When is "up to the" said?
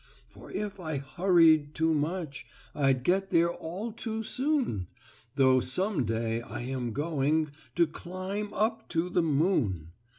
8.51-9.21